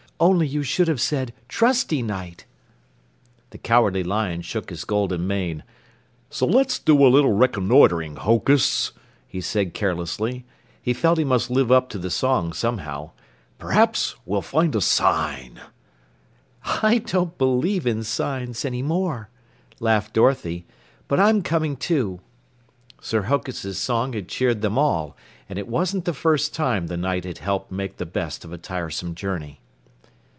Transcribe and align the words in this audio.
"Only 0.21 0.45
you 0.45 0.61
should 0.61 0.87
have 0.87 1.01
said 1.01 1.33
trusty 1.49 2.03
Knight." 2.03 2.45
The 3.49 3.57
Cowardly 3.57 4.03
Lion 4.03 4.43
shook 4.43 4.69
his 4.69 4.85
golden 4.85 5.25
mane. 5.25 5.63
"Let's 6.39 6.77
do 6.77 7.03
a 7.03 7.09
little 7.09 7.31
reconnoitering, 7.33 8.17
Hokus," 8.17 8.91
he 9.27 9.41
said 9.41 9.73
carelessly. 9.73 10.45
He 10.79 10.93
felt 10.93 11.17
he 11.17 11.23
must 11.23 11.49
live 11.49 11.71
up 11.71 11.89
to 11.89 11.97
the 11.97 12.11
song 12.11 12.53
somehow. 12.53 13.09
"Perhaps 13.57 14.15
we'll 14.27 14.43
find 14.43 14.75
a 14.75 14.81
sign." 14.81 15.59
"I 16.83 16.99
don't 16.99 17.35
believe 17.39 17.87
in 17.87 18.03
signs 18.03 18.63
anymore," 18.63 19.29
laughed 19.79 20.13
Dorothy, 20.13 20.67
"but 21.07 21.19
I'm 21.19 21.41
coming 21.41 21.75
too." 21.75 22.19
Sir 23.01 23.23
Hokus' 23.23 23.79
song 23.79 24.13
had 24.13 24.27
cheered 24.29 24.61
them 24.61 24.77
all, 24.77 25.17
and 25.49 25.57
it 25.57 25.67
wasn't 25.67 26.05
the 26.05 26.13
first 26.13 26.53
time 26.53 26.85
the 26.85 26.95
Knight 26.95 27.25
had 27.25 27.39
helped 27.39 27.71
make 27.71 27.97
the 27.97 28.05
best 28.05 28.45
of 28.45 28.53
a 28.53 28.59
tiresome 28.59 29.15
journey. 29.15 29.57